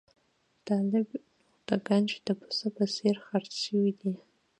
[0.65, 1.25] طالب نور
[1.67, 4.13] د ګنج د پسه په څېر خرڅ شوی دی.